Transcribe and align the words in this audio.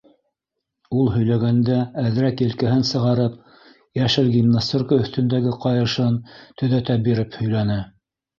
Ул, 0.99 1.09
һөйләгәндә 1.15 1.75
әҙерәк 2.03 2.41
елкәһен 2.43 2.81
сығарып, 2.91 3.35
йәшел 4.01 4.33
гимнастеркаһы 4.37 5.05
өҫтөндәге 5.07 5.55
ҡайышын 5.67 6.19
төҙәтә 6.63 6.99
биреп 7.11 7.39
һөйләне. 7.45 7.79